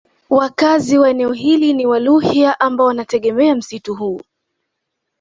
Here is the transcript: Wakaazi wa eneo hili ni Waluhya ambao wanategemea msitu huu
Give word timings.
Wakaazi 0.29 0.97
wa 0.99 1.09
eneo 1.09 1.31
hili 1.31 1.73
ni 1.73 1.85
Waluhya 1.85 2.59
ambao 2.59 2.87
wanategemea 2.87 3.55
msitu 3.55 3.95
huu 3.95 4.21